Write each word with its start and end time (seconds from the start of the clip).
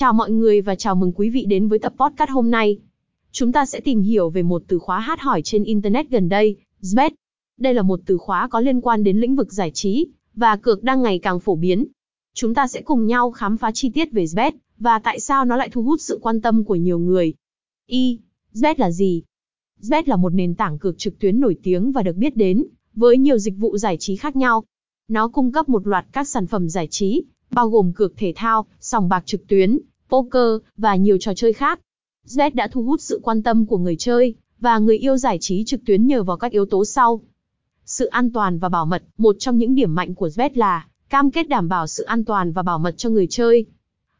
Chào 0.00 0.12
mọi 0.12 0.30
người 0.30 0.60
và 0.60 0.74
chào 0.74 0.94
mừng 0.94 1.12
quý 1.12 1.30
vị 1.30 1.44
đến 1.44 1.68
với 1.68 1.78
tập 1.78 1.92
podcast 1.98 2.30
hôm 2.30 2.50
nay. 2.50 2.78
Chúng 3.32 3.52
ta 3.52 3.66
sẽ 3.66 3.80
tìm 3.80 4.00
hiểu 4.00 4.30
về 4.30 4.42
một 4.42 4.62
từ 4.68 4.78
khóa 4.78 5.00
hát 5.00 5.20
hỏi 5.20 5.42
trên 5.44 5.64
Internet 5.64 6.10
gần 6.10 6.28
đây, 6.28 6.56
Zbet. 6.82 7.10
Đây 7.58 7.74
là 7.74 7.82
một 7.82 8.00
từ 8.06 8.18
khóa 8.18 8.48
có 8.48 8.60
liên 8.60 8.80
quan 8.80 9.04
đến 9.04 9.20
lĩnh 9.20 9.36
vực 9.36 9.52
giải 9.52 9.70
trí, 9.70 10.06
và 10.34 10.56
cược 10.56 10.82
đang 10.82 11.02
ngày 11.02 11.18
càng 11.18 11.40
phổ 11.40 11.56
biến. 11.56 11.86
Chúng 12.34 12.54
ta 12.54 12.66
sẽ 12.66 12.82
cùng 12.82 13.06
nhau 13.06 13.30
khám 13.30 13.56
phá 13.56 13.70
chi 13.74 13.90
tiết 13.90 14.12
về 14.12 14.24
Zbet, 14.24 14.52
và 14.78 14.98
tại 14.98 15.20
sao 15.20 15.44
nó 15.44 15.56
lại 15.56 15.68
thu 15.72 15.82
hút 15.82 16.00
sự 16.00 16.18
quan 16.22 16.40
tâm 16.40 16.64
của 16.64 16.74
nhiều 16.74 16.98
người. 16.98 17.34
Y. 17.86 18.18
Zbet 18.54 18.74
là 18.78 18.90
gì? 18.90 19.22
Zbet 19.80 20.02
là 20.06 20.16
một 20.16 20.34
nền 20.34 20.54
tảng 20.54 20.78
cược 20.78 20.98
trực 20.98 21.18
tuyến 21.18 21.40
nổi 21.40 21.56
tiếng 21.62 21.92
và 21.92 22.02
được 22.02 22.16
biết 22.16 22.36
đến, 22.36 22.64
với 22.94 23.18
nhiều 23.18 23.38
dịch 23.38 23.54
vụ 23.56 23.78
giải 23.78 23.96
trí 24.00 24.16
khác 24.16 24.36
nhau. 24.36 24.64
Nó 25.08 25.28
cung 25.28 25.52
cấp 25.52 25.68
một 25.68 25.86
loạt 25.86 26.06
các 26.12 26.28
sản 26.28 26.46
phẩm 26.46 26.68
giải 26.68 26.86
trí, 26.90 27.22
bao 27.50 27.68
gồm 27.68 27.92
cược 27.92 28.16
thể 28.16 28.32
thao, 28.36 28.66
sòng 28.80 29.08
bạc 29.08 29.26
trực 29.26 29.46
tuyến, 29.48 29.78
poker, 30.10 30.66
và 30.76 30.96
nhiều 30.96 31.18
trò 31.20 31.34
chơi 31.34 31.52
khác. 31.52 31.80
Z 32.26 32.50
đã 32.54 32.68
thu 32.72 32.82
hút 32.82 33.00
sự 33.00 33.20
quan 33.22 33.42
tâm 33.42 33.66
của 33.66 33.78
người 33.78 33.96
chơi, 33.96 34.34
và 34.60 34.78
người 34.78 34.98
yêu 34.98 35.16
giải 35.16 35.38
trí 35.40 35.64
trực 35.64 35.80
tuyến 35.86 36.06
nhờ 36.06 36.22
vào 36.22 36.36
các 36.36 36.52
yếu 36.52 36.66
tố 36.66 36.84
sau. 36.84 37.20
Sự 37.84 38.06
an 38.06 38.32
toàn 38.32 38.58
và 38.58 38.68
bảo 38.68 38.86
mật, 38.86 39.02
một 39.18 39.36
trong 39.38 39.58
những 39.58 39.74
điểm 39.74 39.94
mạnh 39.94 40.14
của 40.14 40.28
Z 40.28 40.50
là 40.54 40.86
cam 41.08 41.30
kết 41.30 41.48
đảm 41.48 41.68
bảo 41.68 41.86
sự 41.86 42.04
an 42.04 42.24
toàn 42.24 42.52
và 42.52 42.62
bảo 42.62 42.78
mật 42.78 42.94
cho 42.96 43.10
người 43.10 43.26
chơi. 43.30 43.66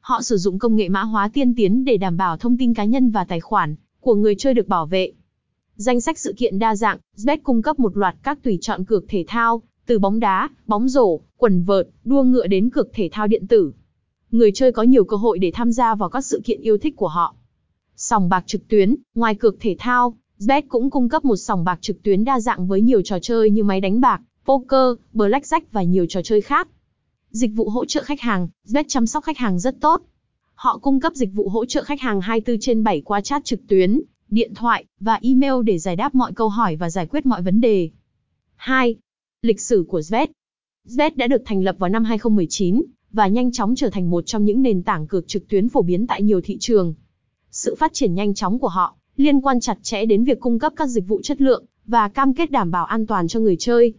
Họ 0.00 0.22
sử 0.22 0.36
dụng 0.36 0.58
công 0.58 0.76
nghệ 0.76 0.88
mã 0.88 1.02
hóa 1.02 1.30
tiên 1.32 1.54
tiến 1.54 1.84
để 1.84 1.96
đảm 1.96 2.16
bảo 2.16 2.36
thông 2.36 2.56
tin 2.56 2.74
cá 2.74 2.84
nhân 2.84 3.10
và 3.10 3.24
tài 3.24 3.40
khoản 3.40 3.76
của 4.00 4.14
người 4.14 4.34
chơi 4.38 4.54
được 4.54 4.68
bảo 4.68 4.86
vệ. 4.86 5.12
Danh 5.76 6.00
sách 6.00 6.18
sự 6.18 6.34
kiện 6.36 6.58
đa 6.58 6.76
dạng, 6.76 6.98
Z 7.16 7.36
cung 7.42 7.62
cấp 7.62 7.78
một 7.78 7.96
loạt 7.96 8.16
các 8.22 8.42
tùy 8.42 8.58
chọn 8.60 8.84
cược 8.84 9.04
thể 9.08 9.24
thao, 9.28 9.62
từ 9.86 9.98
bóng 9.98 10.20
đá, 10.20 10.48
bóng 10.66 10.88
rổ, 10.88 11.20
quần 11.36 11.62
vợt, 11.62 11.88
đua 12.04 12.22
ngựa 12.22 12.46
đến 12.46 12.70
cược 12.70 12.88
thể 12.92 13.08
thao 13.12 13.26
điện 13.26 13.46
tử. 13.46 13.72
Người 14.30 14.52
chơi 14.54 14.72
có 14.72 14.82
nhiều 14.82 15.04
cơ 15.04 15.16
hội 15.16 15.38
để 15.38 15.50
tham 15.54 15.72
gia 15.72 15.94
vào 15.94 16.08
các 16.08 16.24
sự 16.24 16.40
kiện 16.44 16.60
yêu 16.60 16.78
thích 16.78 16.96
của 16.96 17.08
họ. 17.08 17.34
Sòng 17.96 18.28
bạc 18.28 18.44
trực 18.46 18.68
tuyến, 18.68 18.96
ngoài 19.14 19.34
cược 19.34 19.60
thể 19.60 19.76
thao, 19.78 20.14
Z 20.38 20.62
cũng 20.68 20.90
cung 20.90 21.08
cấp 21.08 21.24
một 21.24 21.36
sòng 21.36 21.64
bạc 21.64 21.78
trực 21.80 22.02
tuyến 22.02 22.24
đa 22.24 22.40
dạng 22.40 22.66
với 22.66 22.80
nhiều 22.80 23.02
trò 23.04 23.18
chơi 23.18 23.50
như 23.50 23.64
máy 23.64 23.80
đánh 23.80 24.00
bạc, 24.00 24.20
poker, 24.44 24.98
blackjack 25.14 25.60
và 25.72 25.82
nhiều 25.82 26.06
trò 26.08 26.22
chơi 26.22 26.40
khác. 26.40 26.68
Dịch 27.30 27.50
vụ 27.54 27.68
hỗ 27.68 27.84
trợ 27.84 28.02
khách 28.02 28.20
hàng, 28.20 28.48
Z 28.66 28.84
chăm 28.88 29.06
sóc 29.06 29.24
khách 29.24 29.38
hàng 29.38 29.58
rất 29.58 29.80
tốt. 29.80 30.02
Họ 30.54 30.78
cung 30.78 31.00
cấp 31.00 31.12
dịch 31.14 31.30
vụ 31.34 31.48
hỗ 31.48 31.64
trợ 31.64 31.82
khách 31.82 32.00
hàng 32.00 32.20
24 32.20 32.60
trên 32.60 32.84
7 32.84 33.00
qua 33.00 33.20
chat 33.20 33.44
trực 33.44 33.60
tuyến, 33.68 34.00
điện 34.28 34.54
thoại 34.54 34.84
và 35.00 35.18
email 35.22 35.54
để 35.64 35.78
giải 35.78 35.96
đáp 35.96 36.14
mọi 36.14 36.32
câu 36.32 36.48
hỏi 36.48 36.76
và 36.76 36.90
giải 36.90 37.06
quyết 37.06 37.26
mọi 37.26 37.42
vấn 37.42 37.60
đề. 37.60 37.90
2. 38.56 38.96
Lịch 39.42 39.60
sử 39.60 39.84
của 39.88 40.00
Zvet 40.00 40.26
Zvet 40.88 41.10
đã 41.16 41.26
được 41.26 41.42
thành 41.44 41.62
lập 41.62 41.76
vào 41.78 41.90
năm 41.90 42.04
2019 42.04 42.82
và 43.12 43.26
nhanh 43.26 43.52
chóng 43.52 43.74
trở 43.74 43.90
thành 43.90 44.10
một 44.10 44.26
trong 44.26 44.44
những 44.44 44.62
nền 44.62 44.82
tảng 44.82 45.06
cược 45.06 45.28
trực 45.28 45.48
tuyến 45.48 45.68
phổ 45.68 45.82
biến 45.82 46.06
tại 46.06 46.22
nhiều 46.22 46.40
thị 46.44 46.56
trường. 46.60 46.94
Sự 47.50 47.74
phát 47.74 47.92
triển 47.92 48.14
nhanh 48.14 48.34
chóng 48.34 48.58
của 48.58 48.68
họ 48.68 48.96
liên 49.16 49.40
quan 49.40 49.60
chặt 49.60 49.78
chẽ 49.82 50.06
đến 50.06 50.24
việc 50.24 50.40
cung 50.40 50.58
cấp 50.58 50.72
các 50.76 50.86
dịch 50.86 51.08
vụ 51.08 51.20
chất 51.22 51.40
lượng 51.40 51.64
và 51.86 52.08
cam 52.08 52.34
kết 52.34 52.50
đảm 52.50 52.70
bảo 52.70 52.84
an 52.84 53.06
toàn 53.06 53.28
cho 53.28 53.40
người 53.40 53.56
chơi. 53.58 53.94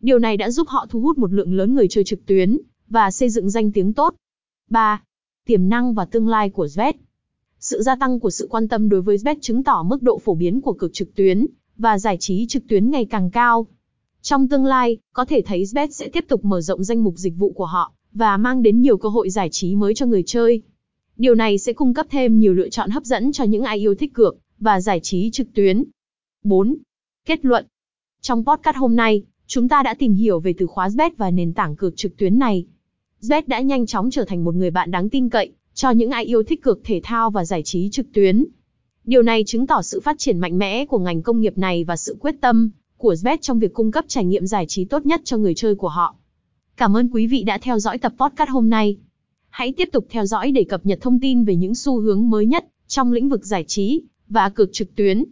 Điều 0.00 0.18
này 0.18 0.36
đã 0.36 0.50
giúp 0.50 0.68
họ 0.68 0.86
thu 0.90 1.00
hút 1.00 1.18
một 1.18 1.32
lượng 1.32 1.54
lớn 1.54 1.74
người 1.74 1.86
chơi 1.90 2.04
trực 2.04 2.26
tuyến 2.26 2.58
và 2.88 3.10
xây 3.10 3.30
dựng 3.30 3.50
danh 3.50 3.72
tiếng 3.72 3.92
tốt. 3.92 4.14
3. 4.70 5.02
Tiềm 5.46 5.68
năng 5.68 5.94
và 5.94 6.04
tương 6.04 6.28
lai 6.28 6.50
của 6.50 6.66
Zvet 6.66 6.92
Sự 7.58 7.82
gia 7.82 7.96
tăng 7.96 8.20
của 8.20 8.30
sự 8.30 8.46
quan 8.50 8.68
tâm 8.68 8.88
đối 8.88 9.02
với 9.02 9.16
Zvet 9.16 9.36
chứng 9.40 9.62
tỏ 9.62 9.82
mức 9.82 10.02
độ 10.02 10.18
phổ 10.18 10.34
biến 10.34 10.60
của 10.60 10.72
cược 10.72 10.92
trực 10.92 11.14
tuyến 11.14 11.46
và 11.76 11.98
giải 11.98 12.16
trí 12.20 12.46
trực 12.46 12.62
tuyến 12.68 12.90
ngày 12.90 13.04
càng 13.04 13.30
cao. 13.30 13.66
Trong 14.22 14.48
tương 14.48 14.64
lai, 14.64 14.98
có 15.12 15.24
thể 15.24 15.42
thấy 15.46 15.64
Zbet 15.64 15.90
sẽ 15.90 16.08
tiếp 16.08 16.24
tục 16.28 16.44
mở 16.44 16.60
rộng 16.60 16.84
danh 16.84 17.04
mục 17.04 17.14
dịch 17.16 17.34
vụ 17.36 17.52
của 17.52 17.66
họ 17.66 17.92
và 18.14 18.36
mang 18.36 18.62
đến 18.62 18.82
nhiều 18.82 18.96
cơ 18.96 19.08
hội 19.08 19.30
giải 19.30 19.48
trí 19.50 19.76
mới 19.76 19.94
cho 19.94 20.06
người 20.06 20.22
chơi. 20.26 20.62
Điều 21.16 21.34
này 21.34 21.58
sẽ 21.58 21.72
cung 21.72 21.94
cấp 21.94 22.06
thêm 22.10 22.38
nhiều 22.38 22.52
lựa 22.52 22.68
chọn 22.68 22.90
hấp 22.90 23.04
dẫn 23.04 23.32
cho 23.32 23.44
những 23.44 23.62
ai 23.62 23.78
yêu 23.78 23.94
thích 23.94 24.14
cược 24.14 24.36
và 24.58 24.80
giải 24.80 25.00
trí 25.00 25.30
trực 25.30 25.46
tuyến. 25.54 25.84
4. 26.44 26.76
Kết 27.26 27.44
luận. 27.44 27.66
Trong 28.20 28.44
podcast 28.44 28.76
hôm 28.76 28.96
nay, 28.96 29.22
chúng 29.46 29.68
ta 29.68 29.82
đã 29.82 29.94
tìm 29.94 30.14
hiểu 30.14 30.40
về 30.40 30.54
từ 30.58 30.66
khóa 30.66 30.88
Zbet 30.88 31.10
và 31.16 31.30
nền 31.30 31.52
tảng 31.52 31.76
cược 31.76 31.96
trực 31.96 32.16
tuyến 32.16 32.38
này. 32.38 32.66
Zbet 33.20 33.42
đã 33.46 33.60
nhanh 33.60 33.86
chóng 33.86 34.10
trở 34.10 34.24
thành 34.24 34.44
một 34.44 34.54
người 34.54 34.70
bạn 34.70 34.90
đáng 34.90 35.08
tin 35.08 35.28
cậy 35.28 35.52
cho 35.74 35.90
những 35.90 36.10
ai 36.10 36.24
yêu 36.24 36.42
thích 36.42 36.62
cược 36.62 36.80
thể 36.84 37.00
thao 37.04 37.30
và 37.30 37.44
giải 37.44 37.62
trí 37.62 37.90
trực 37.90 38.06
tuyến. 38.12 38.44
Điều 39.04 39.22
này 39.22 39.44
chứng 39.46 39.66
tỏ 39.66 39.82
sự 39.82 40.00
phát 40.00 40.18
triển 40.18 40.38
mạnh 40.38 40.58
mẽ 40.58 40.86
của 40.86 40.98
ngành 40.98 41.22
công 41.22 41.40
nghiệp 41.40 41.58
này 41.58 41.84
và 41.84 41.96
sự 41.96 42.16
quyết 42.20 42.34
tâm 42.40 42.70
của 42.96 43.12
Zbet 43.12 43.36
trong 43.40 43.58
việc 43.58 43.74
cung 43.74 43.92
cấp 43.92 44.04
trải 44.08 44.24
nghiệm 44.24 44.46
giải 44.46 44.66
trí 44.68 44.84
tốt 44.84 45.06
nhất 45.06 45.20
cho 45.24 45.36
người 45.36 45.54
chơi 45.54 45.74
của 45.74 45.88
họ. 45.88 46.16
Cảm 46.82 46.96
ơn 46.96 47.08
quý 47.08 47.26
vị 47.26 47.42
đã 47.42 47.58
theo 47.58 47.78
dõi 47.78 47.98
tập 47.98 48.12
podcast 48.18 48.50
hôm 48.50 48.70
nay. 48.70 48.96
Hãy 49.48 49.72
tiếp 49.76 49.88
tục 49.92 50.06
theo 50.10 50.26
dõi 50.26 50.52
để 50.52 50.64
cập 50.64 50.86
nhật 50.86 50.98
thông 51.00 51.20
tin 51.20 51.44
về 51.44 51.56
những 51.56 51.74
xu 51.74 52.00
hướng 52.00 52.30
mới 52.30 52.46
nhất 52.46 52.64
trong 52.86 53.12
lĩnh 53.12 53.28
vực 53.28 53.44
giải 53.44 53.64
trí 53.64 54.02
và 54.28 54.48
cược 54.48 54.68
trực 54.72 54.94
tuyến. 54.94 55.24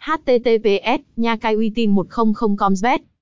https 0.00 1.00
nha 1.16 1.36
cai 1.36 1.54
uy 1.54 1.70
tín 1.70 1.90
100 1.90 2.34
com 2.58 2.74